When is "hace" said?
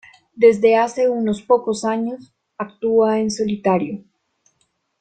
0.77-1.09